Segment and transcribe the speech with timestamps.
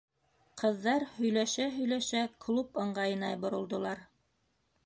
[0.61, 4.05] Ҡыҙҙар һөйләшә-һөйләшә клуб ыңғайына боролдолар.